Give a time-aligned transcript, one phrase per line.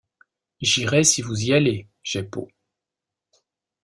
[0.61, 2.47] J’irai si vous y allez, Jeppo.